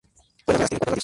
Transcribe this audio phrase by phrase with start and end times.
[0.01, 0.99] Todas las ruedas tienen cuatro radios.